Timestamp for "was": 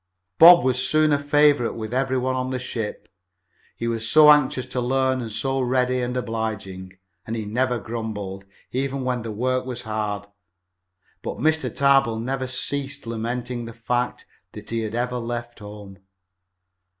0.65-0.79, 3.87-4.09, 9.63-9.83